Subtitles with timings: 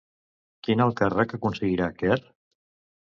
[0.67, 2.21] Quin alt càrrec aconseguiria Quer?